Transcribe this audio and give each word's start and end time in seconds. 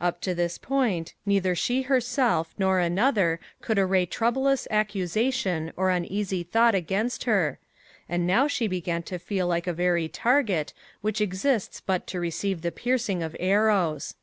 Up 0.00 0.20
to 0.20 0.32
this 0.32 0.58
point 0.58 1.12
neither 1.26 1.56
she 1.56 1.82
herself 1.82 2.54
nor 2.56 2.78
another 2.78 3.40
could 3.60 3.80
array 3.80 4.06
troublous 4.06 4.68
accusation 4.70 5.72
or 5.74 5.90
uneasy 5.90 6.44
thought 6.44 6.76
against 6.76 7.24
her; 7.24 7.58
and 8.08 8.24
now 8.24 8.46
she 8.46 8.68
began 8.68 9.02
to 9.02 9.18
feel 9.18 9.48
like 9.48 9.66
a 9.66 9.72
very 9.72 10.06
target, 10.06 10.72
which 11.00 11.20
exists 11.20 11.80
but 11.84 12.06
to 12.06 12.20
receive 12.20 12.62
the 12.62 12.70
piercing 12.70 13.24
of 13.24 13.34
arrows. 13.40 14.14